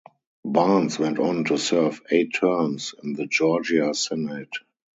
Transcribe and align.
Barnes 0.43 0.97
went 0.97 1.19
on 1.19 1.43
to 1.43 1.59
serve 1.59 2.01
eight 2.09 2.33
terms 2.33 2.95
in 3.03 3.13
the 3.13 3.27
Georgia 3.27 3.93
Senate. 3.93 4.49